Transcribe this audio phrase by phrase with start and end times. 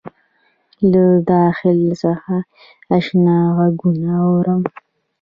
[0.91, 1.03] له
[1.33, 2.35] داخل څخه
[2.95, 4.61] آشنا غــــــــــږونه اورم